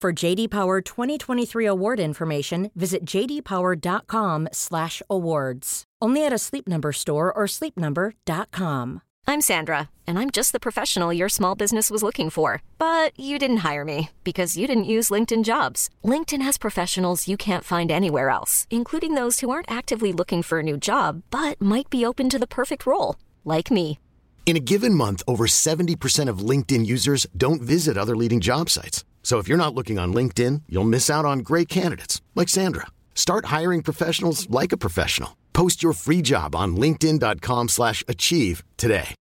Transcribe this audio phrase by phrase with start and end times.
[0.00, 5.84] For JD Power 2023 award information, visit jdpower.com/awards.
[6.00, 9.02] Only at a Sleep Number store or sleepnumber.com.
[9.26, 12.62] I'm Sandra, and I'm just the professional your small business was looking for.
[12.78, 15.90] But you didn't hire me because you didn't use LinkedIn Jobs.
[16.02, 20.60] LinkedIn has professionals you can't find anywhere else, including those who aren't actively looking for
[20.60, 23.98] a new job but might be open to the perfect role, like me.
[24.46, 29.04] In a given month, over 70% of LinkedIn users don't visit other leading job sites.
[29.22, 32.88] So if you're not looking on LinkedIn, you'll miss out on great candidates like Sandra.
[33.14, 35.36] Start hiring professionals like a professional.
[35.52, 39.14] Post your free job on linkedin.com/achieve today.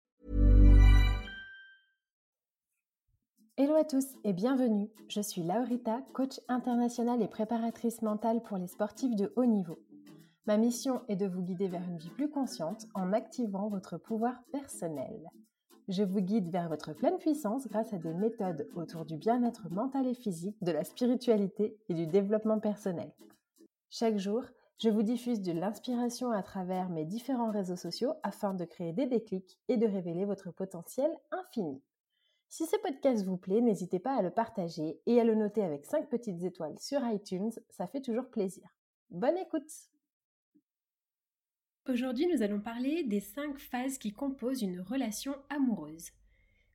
[3.59, 4.87] Hello à tous et bienvenue.
[5.09, 9.79] Je suis Laurita, coach internationale et préparatrice mentale pour les sportifs de haut niveau.
[10.45, 14.35] Ma mission est de vous guider vers une vie plus consciente en activant votre pouvoir
[14.51, 15.27] personnel.
[15.87, 20.05] Je vous guide vers votre pleine puissance grâce à des méthodes autour du bien-être mental
[20.05, 23.09] et physique, de la spiritualité et du développement personnel.
[23.89, 24.43] Chaque jour,
[24.79, 29.05] je vous diffuse de l'inspiration à travers mes différents réseaux sociaux afin de créer des
[29.05, 31.81] déclics et de révéler votre potentiel infini.
[32.49, 35.85] Si ce podcast vous plaît, n'hésitez pas à le partager et à le noter avec
[35.85, 38.69] 5 petites étoiles sur iTunes, ça fait toujours plaisir.
[39.09, 39.71] Bonne écoute
[41.89, 46.09] Aujourd'hui, nous allons parler des 5 phases qui composent une relation amoureuse.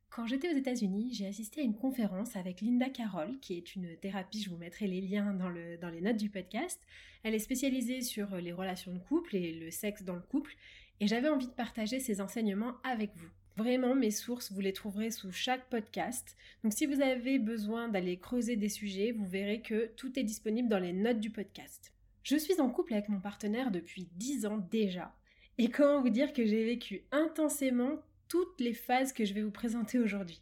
[0.09, 3.95] Quand j'étais aux États-Unis, j'ai assisté à une conférence avec Linda Carroll, qui est une
[3.97, 5.53] thérapie, je vous mettrai les liens dans,
[5.83, 6.81] dans les notes du podcast.
[7.25, 10.57] Elle est spécialisée sur les relations de couple et le sexe dans le couple,
[11.01, 13.29] et j'avais envie de partager ses enseignements avec vous.
[13.59, 16.39] Vraiment, mes sources, vous les trouverez sous chaque podcast.
[16.65, 20.71] Donc si vous avez besoin d'aller creuser des sujets, vous verrez que tout est disponible
[20.71, 21.93] dans les notes du podcast.
[22.23, 25.15] Je suis en couple avec mon partenaire depuis 10 ans déjà.
[25.59, 29.51] Et comment vous dire que j'ai vécu intensément toutes les phases que je vais vous
[29.51, 30.41] présenter aujourd'hui.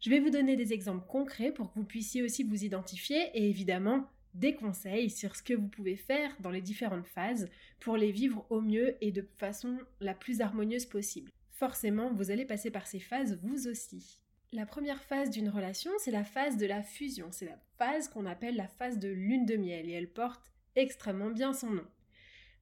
[0.00, 3.48] Je vais vous donner des exemples concrets pour que vous puissiez aussi vous identifier et
[3.48, 7.48] évidemment des conseils sur ce que vous pouvez faire dans les différentes phases
[7.80, 11.30] pour les vivre au mieux et de façon la plus harmonieuse possible.
[11.52, 14.20] Forcément, vous allez passer par ces phases vous aussi.
[14.52, 17.28] La première phase d'une relation, c'est la phase de la fusion.
[17.30, 21.30] C'est la phase qu'on appelle la phase de lune de miel et elle porte extrêmement
[21.30, 21.86] bien son nom.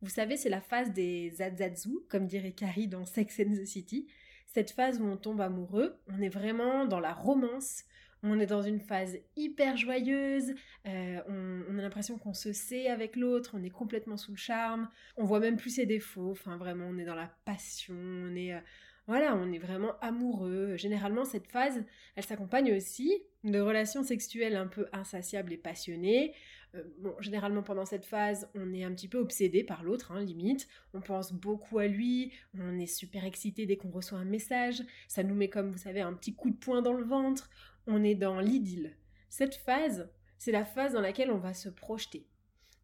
[0.00, 4.06] Vous savez, c'est la phase des zazatsu, comme dirait Carrie dans Sex and the City.
[4.46, 7.84] Cette phase où on tombe amoureux, on est vraiment dans la romance,
[8.22, 10.54] on est dans une phase hyper joyeuse,
[10.86, 11.20] euh,
[11.68, 15.24] on, a l'impression qu'on se sait avec l'autre, on est complètement sous le charme, on
[15.24, 18.54] voit même plus ses défauts, enfin vraiment on est dans la passion, on est...
[18.54, 18.60] Euh,
[19.08, 20.76] voilà, on est vraiment amoureux.
[20.76, 21.82] Généralement, cette phase,
[22.14, 26.34] elle s'accompagne aussi de relations sexuelles un peu insatiables et passionnées.
[26.74, 26.82] Euh,
[27.20, 30.68] généralement, pendant cette phase, on est un petit peu obsédé par l'autre, hein, limite.
[30.92, 34.82] On pense beaucoup à lui, on est super excité dès qu'on reçoit un message.
[35.08, 37.48] Ça nous met, comme vous savez, un petit coup de poing dans le ventre.
[37.86, 38.94] On est dans l'idylle.
[39.30, 42.26] Cette phase, c'est la phase dans laquelle on va se projeter.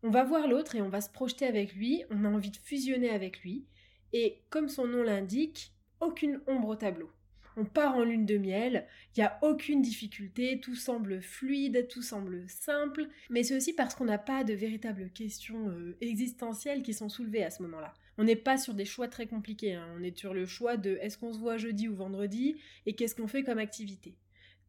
[0.02, 2.56] On va voir l'autre et on va se projeter avec lui, on a envie de
[2.56, 3.66] fusionner avec lui.
[4.14, 5.73] Et comme son nom l'indique,
[6.04, 7.10] aucune ombre au tableau.
[7.56, 12.02] On part en lune de miel, il n'y a aucune difficulté, tout semble fluide, tout
[12.02, 16.92] semble simple, mais c'est aussi parce qu'on n'a pas de véritables questions euh, existentielles qui
[16.92, 17.94] sont soulevées à ce moment-là.
[18.18, 19.86] On n'est pas sur des choix très compliqués, hein.
[19.96, 22.56] on est sur le choix de est-ce qu'on se voit jeudi ou vendredi
[22.86, 24.16] et qu'est-ce qu'on fait comme activité.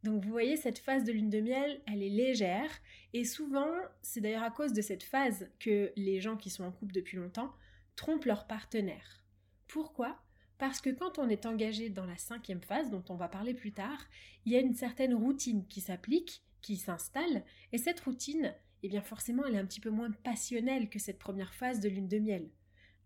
[0.04, 2.70] Donc vous voyez, cette phase de lune de miel, elle est légère,
[3.14, 3.72] et souvent,
[4.04, 7.18] c'est d'ailleurs à cause de cette phase que les gens qui sont en couple depuis
[7.18, 7.52] longtemps
[7.96, 9.24] trompent leur partenaire.
[9.68, 10.22] Pourquoi?
[10.58, 13.74] Parce que quand on est engagé dans la cinquième phase, dont on va parler plus
[13.74, 14.00] tard,
[14.46, 18.54] il y a une certaine routine qui s'applique, qui s'installe, et cette routine,
[18.84, 21.90] eh bien forcément, elle est un petit peu moins passionnelle que cette première phase de
[21.90, 22.50] lune de miel.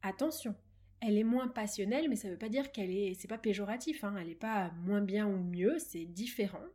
[0.02, 0.56] Attention,
[1.02, 4.04] elle est moins passionnelle, mais ça ne veut pas dire qu'elle est, c'est pas péjoratif,
[4.04, 6.66] hein, elle n'est pas moins bien ou mieux, c'est différent.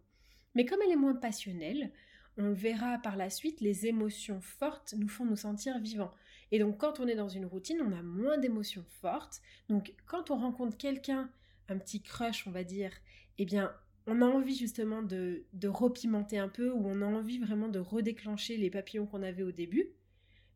[0.55, 1.93] Mais comme elle est moins passionnelle,
[2.37, 6.13] on verra par la suite, les émotions fortes nous font nous sentir vivants.
[6.55, 9.43] Et donc quand on est dans une routine, on a moins d'émotions fortes.
[9.69, 11.29] Donc quand on rencontre quelqu'un,
[11.69, 12.93] un petit crush on va dire,
[13.39, 13.73] eh bien
[14.07, 18.57] on a envie justement de, repimenter un peu, ou on a envie vraiment de redéclencher
[18.57, 19.89] les papillons qu'on avait au début.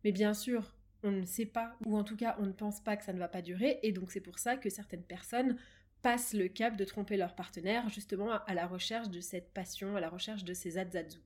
[0.04, 0.72] Mais bien sûr,
[1.02, 3.18] on ne sait pas, ou en tout cas on ne pense pas que ça ne
[3.18, 5.56] va pas durer, et donc c'est pour ça que certaines personnes
[6.02, 10.00] passent le cap de tromper leur partenaire justement à la recherche de cette passion, à
[10.00, 11.18] la recherche de ces adzadzu.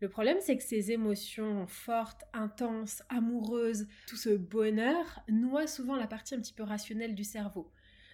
[0.00, 6.06] Le problème, c'est que ces émotions fortes, intenses, amoureuses, tout ce bonheur noie souvent la
[6.06, 7.70] partie un petit peu rationnelle du cerveau.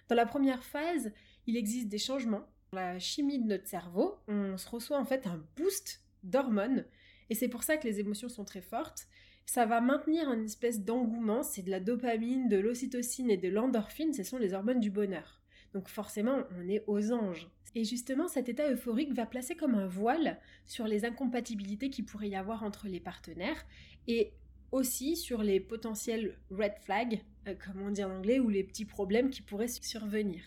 [0.09, 1.13] Dans la première phase,
[1.45, 2.45] il existe des changements.
[2.73, 6.85] Dans la chimie de notre cerveau, on se reçoit en fait un boost d'hormones,
[7.29, 9.07] et c'est pour ça que les émotions sont très fortes.
[9.45, 14.13] Ça va maintenir une espèce d'engouement, c'est de la dopamine, de l'ocytocine et de l'endorphine,
[14.13, 15.41] ce sont les hormones du bonheur.
[15.73, 17.47] Donc forcément, on est aux anges.
[17.75, 22.29] Et justement, cet état euphorique va placer comme un voile sur les incompatibilités qu'il pourrait
[22.29, 23.65] y avoir entre les partenaires
[24.07, 24.31] et
[24.71, 28.85] aussi sur les potentiels red flags, euh, comme on dit en anglais, ou les petits
[28.85, 30.41] problèmes qui pourraient survenir.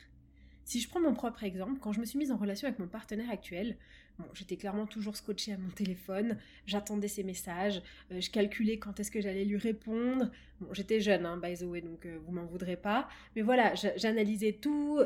[0.64, 2.86] Si je prends mon propre exemple, quand je me suis mise en relation avec mon
[2.86, 3.76] partenaire actuel,
[4.18, 6.36] bon, j'étais clairement toujours scotchée à mon téléphone,
[6.66, 7.82] j'attendais ses messages,
[8.12, 10.30] euh, je calculais quand est-ce que j'allais lui répondre.
[10.60, 13.08] Bon, j'étais jeune, hein, by the way, donc euh, vous m'en voudrez pas.
[13.34, 15.00] Mais voilà, j'analysais tout,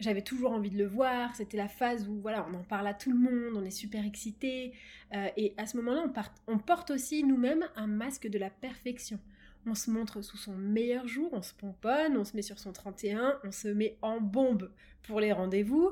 [0.00, 2.94] j'avais toujours envie de le voir, c'était la phase où voilà, on en parle à
[2.94, 4.72] tout le monde, on est super excité,
[5.14, 6.04] euh, et à ce moment-là,
[6.46, 9.18] on, on, porte aussi nous-mêmes un masque de la perfection.
[9.66, 12.72] On se montre sous son meilleur jour, on se pomponne, on se met sur son
[12.72, 14.72] 31, on se met en bombe
[15.02, 15.90] pour les rendez-vous,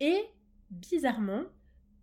[0.00, 0.24] et
[0.70, 1.44] bizarrement,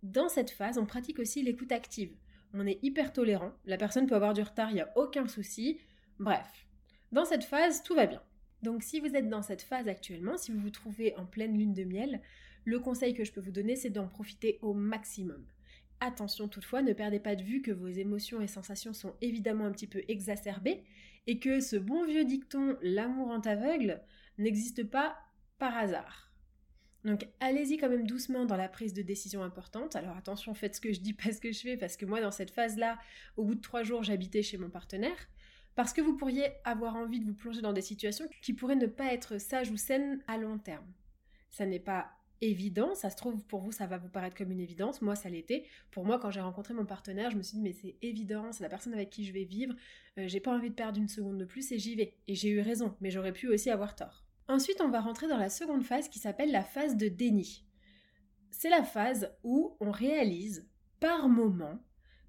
[0.02, 2.12] dans cette phase, on pratique aussi l'écoute active.
[2.54, 5.78] On est hyper tolérant, la personne peut avoir du retard, il n'y a aucun souci,
[6.18, 6.66] bref.
[7.12, 8.22] Dans cette phase, tout va bien.
[8.62, 11.74] Donc si vous êtes dans cette phase actuellement, si vous vous trouvez en pleine lune
[11.74, 12.20] de miel,
[12.64, 15.44] le conseil que je peux vous donner, c'est d'en profiter au maximum.
[16.00, 19.72] Attention toutefois, ne perdez pas de vue que vos émotions et sensations sont évidemment un
[19.72, 20.82] petit peu exacerbées
[21.26, 24.02] et que ce bon vieux dicton l'amour en aveugle
[24.38, 25.16] n'existe pas
[25.58, 26.30] par hasard.
[27.04, 29.94] Donc allez-y quand même doucement dans la prise de décision importante.
[29.94, 32.20] Alors attention, faites ce que je dis, pas ce que je fais, parce que moi
[32.20, 32.98] dans cette phase-là,
[33.36, 35.28] au bout de trois jours, j'habitais chez mon partenaire
[35.76, 38.86] parce que vous pourriez avoir envie de vous plonger dans des situations qui pourraient ne
[38.86, 40.86] pas être sages ou saines à long terme.
[41.50, 44.60] Ça n'est pas évident, ça se trouve pour vous ça va vous paraître comme une
[44.60, 45.64] évidence, moi ça l'était.
[45.90, 48.62] Pour moi quand j'ai rencontré mon partenaire, je me suis dit mais c'est évident, c'est
[48.62, 49.74] la personne avec qui je vais vivre,
[50.18, 52.16] euh, j'ai pas envie de perdre une seconde de plus et j'y vais.
[52.26, 54.24] Et j'ai eu raison, mais j'aurais pu aussi avoir tort.
[54.48, 57.64] Ensuite on va rentrer dans la seconde phase qui s'appelle la phase de déni.
[58.50, 60.66] C'est la phase où on réalise
[61.00, 61.78] par moment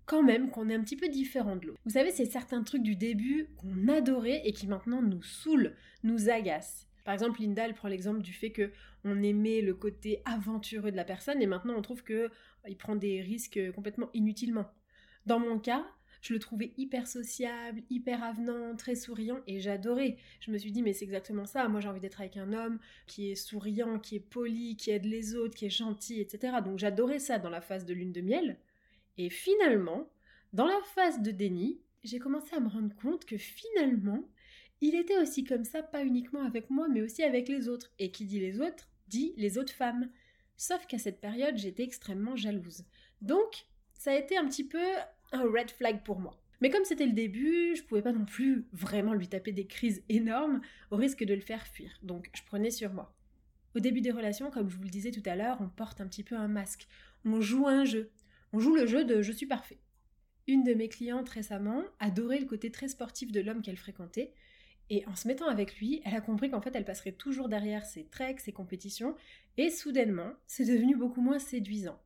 [0.08, 1.80] quand même qu'on est un petit peu différent de l'autre.
[1.86, 6.30] Vous savez, c'est certains trucs du début qu'on adorait et qui maintenant nous saoulent, nous
[6.30, 6.88] agacent.
[7.04, 8.72] Par exemple, Linda, elle prend l'exemple du fait que
[9.04, 12.30] on aimait le côté aventureux de la personne et maintenant on trouve que euh,
[12.68, 14.66] il prend des risques complètement inutilement.
[15.26, 15.86] Dans mon cas,
[16.22, 20.18] je le trouvais hyper sociable, hyper avenant, très souriant et j'adorais.
[20.40, 22.80] Je me suis dit mais c'est exactement ça, moi j'ai envie d'être avec un homme
[23.06, 26.58] qui est souriant, qui est poli, qui aide les autres, qui est gentil, etc.
[26.64, 28.58] Donc j'adorais ça dans la phase de lune de miel.
[29.18, 30.10] Et finalement,
[30.54, 34.24] dans la phase de déni, j'ai commencé à me rendre compte que finalement,
[34.82, 37.92] il était aussi comme ça, pas uniquement avec moi, mais aussi avec les autres.
[38.00, 40.10] Et qui dit les autres, dit les autres femmes.
[40.56, 42.84] Sauf qu'à cette période, j'étais extrêmement jalouse.
[43.22, 44.84] Donc, ça a été un petit peu
[45.32, 46.40] un red flag pour moi.
[46.62, 50.04] Mais comme c'était le début, je pouvais pas non plus vraiment lui taper des crises
[50.10, 52.00] énormes au risque de le faire fuir.
[52.02, 53.14] Donc, je prenais sur moi.
[53.76, 56.08] Au début des relations, comme je vous le disais tout à l'heure, on porte un
[56.08, 56.88] petit peu un masque.
[57.26, 58.10] On joue un jeu.
[58.54, 59.80] On joue le jeu de je suis parfait.
[60.48, 64.34] Une de mes clientes récemment adorait le côté très sportif de l'homme qu'elle fréquentait,
[64.90, 67.86] et en se mettant avec lui, elle a compris qu'en fait elle passerait toujours derrière
[67.86, 69.16] ses treks, ses compétitions,
[69.58, 72.00] et soudainement, c'est devenu beaucoup moins séduisant.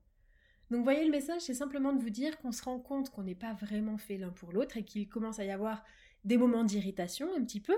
[0.71, 3.35] Donc voyez le message, c'est simplement de vous dire qu'on se rend compte qu'on n'est
[3.35, 5.83] pas vraiment fait l'un pour l'autre et qu'il commence à y avoir
[6.23, 7.75] des moments d'irritation un petit peu,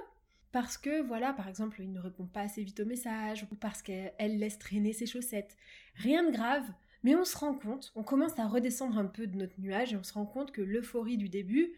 [0.53, 3.81] parce que voilà, par exemple, il ne répond pas assez vite au message, ou parce
[3.81, 5.57] qu'elle laisse traîner ses chaussettes.
[5.95, 6.71] Rien de grave,
[7.03, 9.97] mais on se rend compte, on commence à redescendre un peu de notre nuage et
[9.97, 11.73] on se rend compte que l'euphorie du début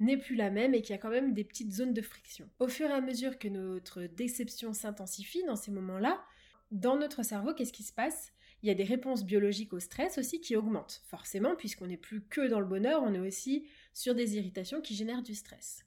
[0.00, 2.48] n'est plus la même et qu'il y a quand même des petites zones de friction.
[2.58, 6.22] Au fur et à mesure que notre déception s'intensifie dans ces moments-là,
[6.70, 8.32] dans notre cerveau, qu'est-ce qui se passe?
[8.62, 12.22] Il y a des réponses biologiques au stress aussi qui augmentent, forcément, puisqu'on n'est plus
[12.22, 15.84] que dans le bonheur, on est aussi sur des irritations qui génèrent du stress.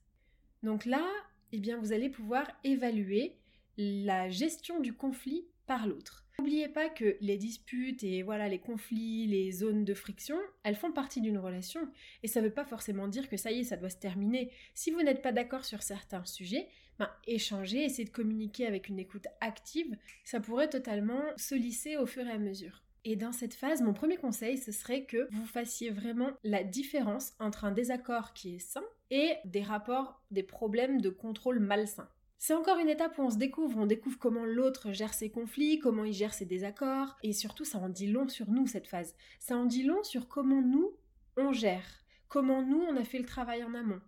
[0.62, 1.06] Donc là,
[1.51, 3.38] eh bien, vous allez pouvoir évaluer
[3.77, 6.25] la gestion du conflit par l'autre.
[6.39, 10.92] N'oubliez pas que les disputes et voilà les conflits, les zones de friction, elles font
[10.92, 11.82] partie d'une relation
[12.24, 14.51] et ça ne veut pas forcément dire que ça y est, ça doit se terminer.
[14.74, 16.68] Si vous n'êtes pas d'accord sur certains sujets,
[17.00, 22.06] ben, échanger, essayer de communiquer avec une écoute active, ça pourrait totalement se lisser au
[22.06, 22.84] fur et à mesure.
[23.06, 27.34] Et dans cette phase, mon premier conseil, ce serait que vous fassiez vraiment la différence
[27.39, 32.10] entre un désaccord qui est sain et des rapports, des problèmes de contrôle malsain.
[32.48, 35.80] C'est encore une étape où on se découvre, on découvre comment l'autre gère ses conflits,
[35.80, 39.16] comment il gère ses désaccords, et surtout ça en dit long sur nous cette phase.
[39.40, 40.96] Ça en dit long sur comment nous,
[41.38, 44.00] on gère, comment nous, on a fait le travail en amont.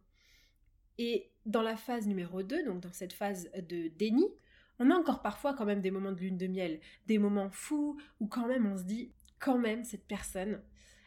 [0.99, 4.27] Et dans la phase numéro 2, donc dans cette phase de déni,
[4.77, 7.99] on a encore parfois quand même des moments de lune de miel, des moments fous
[8.19, 10.61] où quand même on se dit, quand même cette personne,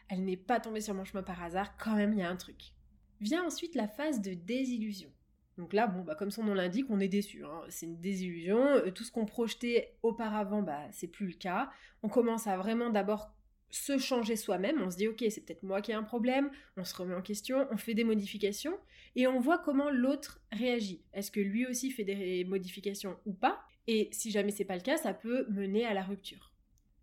[0.09, 2.35] elle n'est pas tombée sur mon chemin par hasard, quand même il y a un
[2.35, 2.73] truc.
[3.21, 5.13] Vient ensuite la phase de désillusion.
[5.57, 7.43] Donc là, bon, bah, comme son nom l'indique, on est déçu.
[7.43, 7.61] Hein.
[7.69, 8.65] C'est une désillusion.
[8.65, 11.69] Euh, tout ce qu'on projetait auparavant, bah, c'est plus le cas.
[12.03, 13.33] On commence à vraiment d'abord
[13.69, 14.81] se changer soi-même.
[14.81, 16.51] On se dit, ok, c'est peut-être moi qui ai un problème.
[16.77, 18.77] On se remet en question, on fait des modifications
[19.15, 21.01] et on voit comment l'autre réagit.
[21.13, 23.61] Est-ce que lui aussi fait des modifications ou pas?
[23.87, 26.51] Et si jamais c'est pas le cas, ça peut mener à la rupture.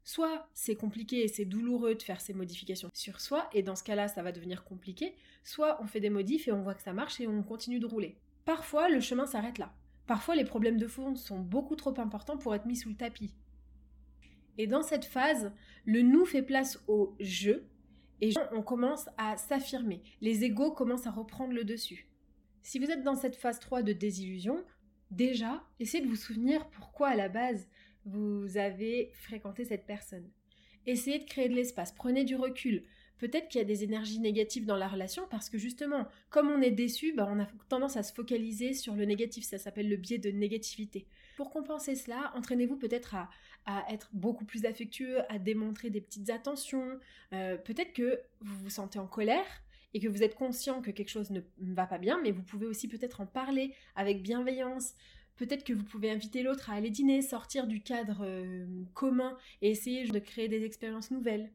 [0.05, 3.85] Soit c'est compliqué et c'est douloureux de faire ces modifications sur soi, et dans ce
[3.85, 5.15] cas-là, ça va devenir compliqué.
[5.45, 7.85] Soit on fait des modifs et on voit que ça marche et on continue de
[7.85, 8.17] rouler.
[8.49, 9.75] Parfois, le chemin s'arrête là.
[10.07, 13.35] Parfois, les problèmes de fond sont beaucoup trop importants pour être mis sous le tapis.
[14.57, 15.53] Et dans cette phase,
[15.85, 17.61] le nous fait place au je,
[18.23, 20.01] et on commence à s'affirmer.
[20.23, 22.09] Les égaux commencent à reprendre le dessus.
[22.63, 24.65] Si vous êtes dans cette phase 3 de désillusion,
[25.11, 27.69] déjà, essayez de vous souvenir pourquoi à la base
[28.07, 30.31] vous avez fréquenté cette personne.
[30.87, 32.87] Essayez de créer de l'espace, prenez du recul,
[33.19, 36.63] peut-être qu'il y a des énergies négatives dans la relation parce que justement, comme on
[36.63, 39.45] est déçu, bah, on a tendance à se focaliser sur le négatif.
[39.45, 41.07] Ça s'appelle le biais de négativité.
[41.37, 43.29] Pour compenser cela, entraînez-vous peut-être à,
[43.91, 46.99] être beaucoup plus affectueux, à démontrer des petites attentions.
[47.35, 49.45] Euh, peut-être que vous vous sentez en colère
[49.95, 52.67] et que vous êtes conscient que quelque chose ne va pas bien, mais vous pouvez
[52.67, 54.95] aussi peut-être en parler avec bienveillance.
[55.37, 59.71] Peut-être que vous pouvez inviter l'autre à aller dîner, sortir du cadre euh, commun et
[59.71, 61.53] essayer de créer des expériences nouvelles.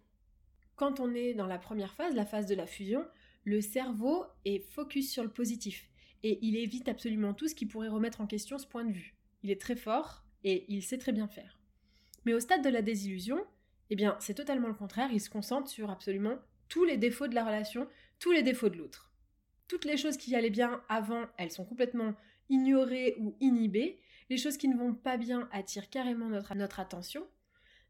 [0.75, 3.05] Quand on est dans la première phase, la phase de la fusion,
[3.43, 5.89] le cerveau est focus sur le positif
[6.23, 9.15] et il évite absolument tout ce qui pourrait remettre en question ce point de vue.
[9.43, 11.59] Il est très fort et il sait très bien faire.
[12.25, 13.45] Mais au stade de la désillusion,
[13.89, 16.37] eh bien, c'est totalement le contraire, il se concentre sur absolument
[16.69, 17.87] tous les défauts de la relation,
[18.19, 19.11] tous les défauts de l'autre.
[19.67, 22.15] Toutes les choses qui allaient bien avant, elles sont complètement
[22.49, 23.99] ignorées ou inhibées.
[24.29, 27.27] Les choses qui ne vont pas bien attirent carrément notre, notre attention.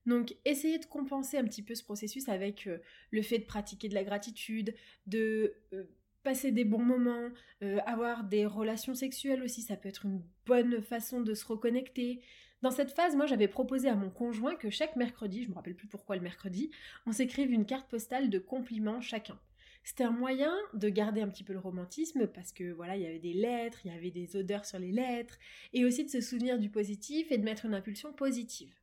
[0.06, 2.80] Donc essayez de compenser un petit peu ce processus avec euh,
[3.12, 4.76] le fait de pratiquer de la gratitude,
[5.08, 5.84] de euh,
[6.24, 7.30] passer des bons moments,
[7.62, 12.22] euh, avoir des relations sexuelles aussi, ça peut être une bonne façon de se reconnecter.
[12.62, 15.76] Dans cette phase, moi j'avais proposé à mon conjoint que chaque mercredi, je me rappelle
[15.76, 16.72] plus pourquoi le mercredi,
[17.06, 19.40] on s'écrive une carte postale de compliments chacun.
[19.84, 23.06] C'était un moyen de garder un petit peu le romantisme parce que voilà, il y
[23.06, 25.38] avait des lettres, il y avait des odeurs sur les lettres,
[25.74, 28.74] et aussi de se souvenir du positif et de mettre une impulsion positive.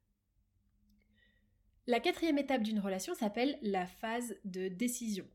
[1.87, 5.26] La quatrième étape d'une relation s'appelle la phase de décision.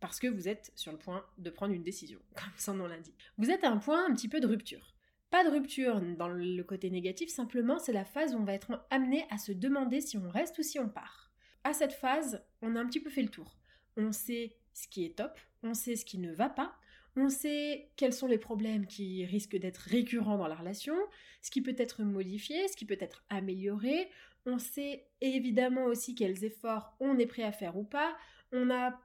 [0.00, 3.18] Parce que vous êtes sur le point de prendre une décision, comme son nom l'indique.
[3.36, 4.94] Vous êtes à un point un petit peu de rupture.
[5.30, 8.84] Pas de rupture dans le côté négatif, simplement c'est la phase où on va être
[8.90, 11.30] amené à se demander si on reste ou si on part.
[11.62, 13.58] À cette phase, on a un petit peu fait le tour.
[13.96, 16.74] On sait ce qui est top, on sait ce qui ne va pas,
[17.16, 20.94] on sait quels sont les problèmes qui risquent d'être récurrents dans la relation,
[21.42, 24.08] ce qui peut être modifié, ce qui peut être amélioré,
[24.46, 28.16] on sait évidemment aussi quels efforts on est prêt à faire ou pas,
[28.52, 28.98] on a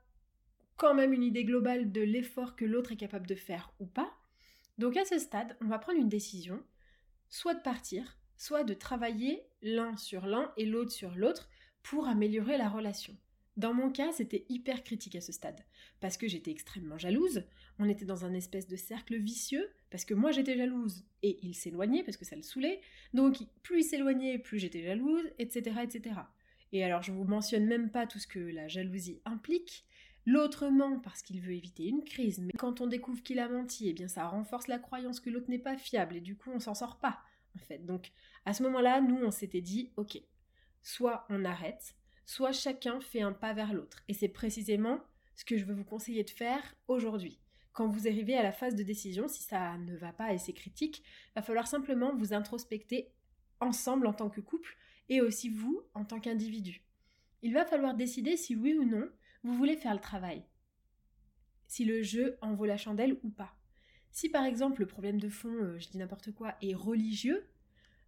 [0.77, 4.11] quand même une idée globale de l'effort que l'autre est capable de faire ou pas.
[4.77, 6.61] Donc à ce stade, on va prendre une décision,
[7.29, 11.49] soit de partir, soit de travailler l'un sur l'un et l'autre sur l'autre
[11.81, 13.15] pour améliorer la relation.
[13.57, 15.63] Dans mon cas, c'était hyper critique à ce stade,
[16.01, 17.43] parce que j'étais extrêmement jalouse,
[17.79, 21.55] on était dans un espèce de cercle vicieux, parce que moi j'étais jalouse, et il
[21.55, 22.81] s'éloignait parce que ça le saoulait,
[23.13, 26.15] donc plus il s'éloignait, plus j'étais jalouse, etc., etc.
[26.73, 29.85] Et alors je vous mentionne même pas tout ce que la jalousie implique,
[30.27, 33.89] L'autre ment parce qu'il veut éviter une crise, mais quand on découvre qu'il a menti,
[33.89, 36.59] eh bien ça renforce la croyance que l'autre n'est pas fiable et du coup on
[36.59, 37.19] s'en sort pas,
[37.55, 37.85] en fait.
[37.85, 38.11] Donc
[38.45, 40.19] à ce moment-là, nous on s'était dit, ok,
[40.81, 41.95] soit on arrête,
[42.25, 44.03] soit chacun fait un pas vers l'autre.
[44.07, 44.99] Et c'est précisément
[45.35, 47.39] ce que je veux vous conseiller de faire aujourd'hui.
[47.73, 50.53] Quand vous arrivez à la phase de décision, si ça ne va pas et c'est
[50.53, 51.03] critique,
[51.35, 53.11] va falloir simplement vous introspecter
[53.59, 54.77] ensemble en tant que couple
[55.09, 56.81] et aussi vous en tant qu'individu.
[57.41, 59.07] Il va falloir décider si oui ou non
[59.43, 60.43] vous voulez faire le travail.
[61.67, 63.55] Si le jeu en vaut la chandelle ou pas.
[64.11, 67.45] Si par exemple le problème de fond, euh, je dis n'importe quoi, est religieux,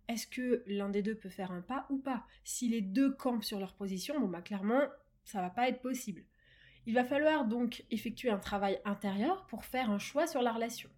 [0.08, 2.26] est-ce que l'un des deux peut faire un pas ou pas?
[2.44, 4.82] Si les deux campent sur leur position, bon bah clairement,
[5.24, 6.24] ça va pas être possible.
[6.86, 10.90] Il va falloir donc effectuer un travail intérieur pour faire un choix sur la relation.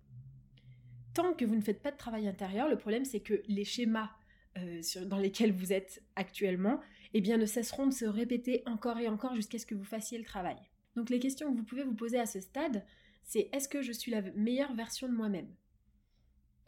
[1.16, 4.12] Tant que vous ne faites pas de travail intérieur, le problème c'est que les schémas
[4.58, 6.80] euh, dans lesquels vous êtes actuellement,
[7.13, 10.20] eh bien ne cesseront de se répéter encore et encore jusqu'à ce que vous fassiez
[10.20, 10.58] le travail.
[10.96, 12.86] Donc les questions que vous pouvez vous poser à ce stade,
[13.24, 15.50] c'est est-ce que je suis la meilleure version de moi-même?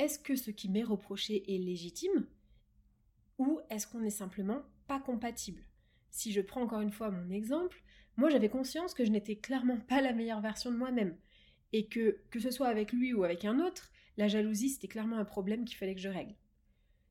[0.02, 2.26] Est-ce que ce qui m'est reproché est légitime
[3.38, 5.62] Ou est-ce qu'on n'est simplement pas compatible?
[6.10, 7.84] Si je prends encore une fois mon exemple,
[8.18, 11.16] moi j'avais conscience que je n'étais clairement pas la meilleure version de moi-même
[11.72, 15.20] et que que ce soit avec lui ou avec un autre, la jalousie c'était clairement
[15.20, 16.34] un problème qu'il fallait que je règle.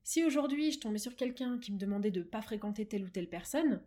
[0.03, 3.09] Si aujourd'hui je tombais sur quelqu'un qui me demandait de ne pas fréquenter telle ou
[3.09, 3.81] telle personne,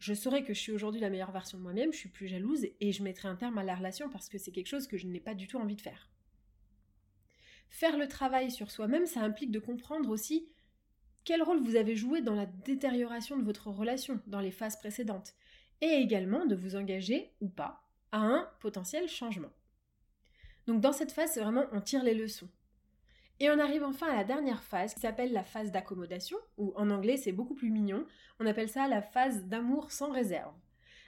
[0.00, 2.66] je saurais que je suis aujourd'hui la meilleure version de moi-même, je suis plus jalouse
[2.78, 5.06] et je mettrai un terme à la relation parce que c'est quelque chose que je
[5.06, 6.10] n'ai pas du tout envie de faire.
[7.74, 10.48] Faire le travail sur soi-même, ça implique de comprendre aussi
[11.24, 15.34] quel rôle vous avez joué dans la détérioration de votre relation dans les phases précédentes,
[15.80, 19.50] et également de vous engager ou pas à un potentiel changement.
[20.68, 22.48] Donc dans cette phase, vraiment on tire les leçons.
[23.40, 26.90] Et on arrive enfin à la dernière phase qui s'appelle la phase d'accommodation, ou en
[26.90, 28.06] anglais c'est beaucoup plus mignon,
[28.38, 30.54] on appelle ça la phase d'amour sans réserve.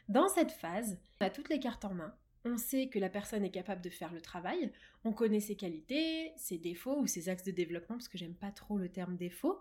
[0.09, 2.13] Dans cette phase, on a toutes les cartes en main,
[2.47, 4.73] on sait que la personne est capable de faire le travail,
[5.05, 8.51] on connaît ses qualités, ses défauts ou ses axes de développement, parce que j'aime pas
[8.51, 9.61] trop le terme défaut,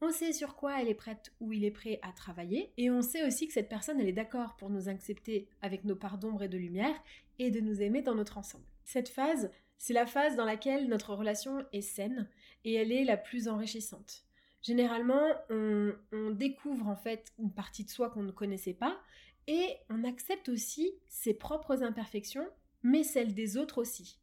[0.00, 3.02] on sait sur quoi elle est prête ou il est prêt à travailler, et on
[3.02, 6.42] sait aussi que cette personne elle est d'accord pour nous accepter avec nos parts d'ombre
[6.42, 6.94] et de lumière,
[7.38, 8.64] et de nous aimer dans notre ensemble.
[8.84, 12.28] Cette phase, c'est la phase dans laquelle notre relation est saine
[12.64, 14.24] et elle est la plus enrichissante.
[14.62, 18.98] Généralement, on, découvre en fait une partie de soi qu'on ne connaissait pas
[19.46, 22.48] et on accepte aussi ses propres imperfections,
[22.82, 24.18] mais celles des autres aussi.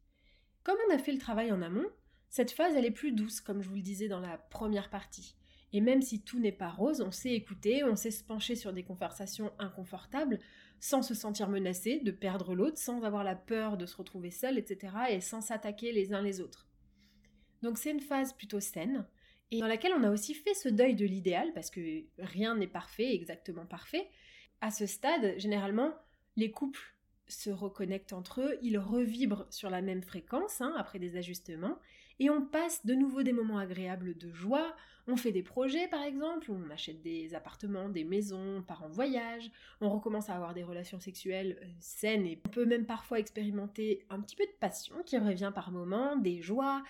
[0.62, 1.86] Comme on a fait le travail en amont,
[2.28, 5.36] cette phase elle est plus douce, comme je vous le disais dans la première partie.
[5.72, 8.72] Et même si tout n'est pas rose, on sait écouter, on sait se pencher sur
[8.72, 10.38] des conversations inconfortables
[10.78, 14.58] sans se sentir menacé de perdre l'autre, sans avoir la peur de se retrouver seul,
[14.58, 14.94] etc.
[15.10, 16.68] et sans s'attaquer les uns les autres.
[17.62, 19.06] Donc c'est une phase plutôt saine
[19.50, 22.66] et dans laquelle on a aussi fait ce deuil de l'idéal parce que rien n'est
[22.66, 24.08] parfait, exactement parfait.
[24.64, 25.92] À ce stade, généralement,
[26.36, 26.94] les couples
[27.28, 31.78] se reconnectent entre eux, ils revibrent sur la même fréquence hein, après des ajustements
[32.18, 34.74] et on passe de nouveau des moments agréables de joie,
[35.06, 38.88] on fait des projets par exemple, on achète des appartements, des maisons, on part en
[38.88, 39.50] voyage,
[39.82, 44.06] on recommence à avoir des relations sexuelles euh, saines et on peut même parfois expérimenter
[44.08, 46.82] un petit peu de passion qui revient par moments, des joies.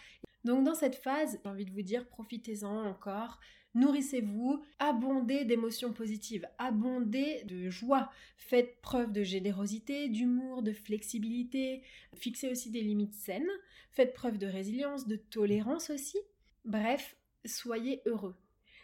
[0.45, 3.41] Donc dans cette phase, j'ai envie de vous dire profitez-en encore,
[3.75, 11.83] Nourrissez-vous, abondez d'émotions positives, abondez de joie, faites preuve de générosité, d'humour, de flexibilité,
[12.15, 13.51] fixez aussi des limites saines,
[13.91, 16.19] faites preuve de résilience, de tolérance aussi.
[16.65, 18.37] Bref, soyez heureux.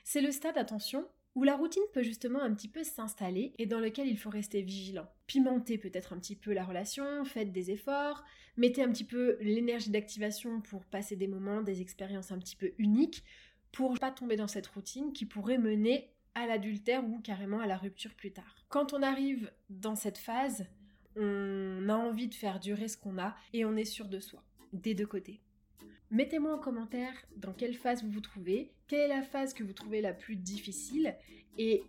[0.02, 1.06] C'est le stade, attention,
[1.40, 4.60] où la routine peut justement un petit peu s'installer et dans lequel il faut rester
[4.60, 5.08] vigilant.
[5.26, 8.22] Pimentez peut-être un petit peu la relation, faites des efforts,
[8.58, 12.72] mettez un petit peu l'énergie d'activation pour passer des moments, des expériences un petit peu
[12.76, 13.24] uniques,
[13.72, 17.78] pour pas tomber dans cette routine qui pourrait mener à l'adultère ou carrément à la
[17.78, 18.66] rupture plus tard.
[18.68, 20.66] Quand on arrive dans cette phase,
[21.16, 24.44] on a envie de faire durer ce qu'on a et on est sûr de soi,
[24.74, 25.40] des deux côtés.
[26.10, 29.72] Mettez-moi en commentaire dans quelle phase vous vous trouvez, quelle est la phase que vous
[29.72, 31.16] trouvez la plus difficile
[31.56, 31.84] et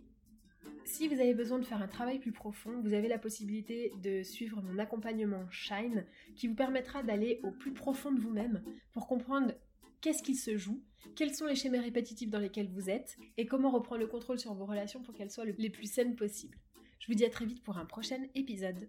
[0.84, 4.22] si vous avez besoin de faire un travail plus profond, vous avez la possibilité de
[4.22, 6.04] suivre mon accompagnement Shine
[6.36, 9.52] qui vous permettra d'aller au plus profond de vous-même pour comprendre
[10.00, 10.82] qu'est-ce qui se joue,
[11.14, 14.54] quels sont les schémas répétitifs dans lesquels vous êtes, et comment reprendre le contrôle sur
[14.54, 16.58] vos relations pour qu'elles soient les plus saines possibles.
[16.98, 18.88] Je vous dis à très vite pour un prochain épisode.